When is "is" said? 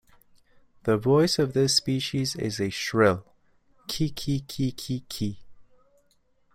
2.35-2.59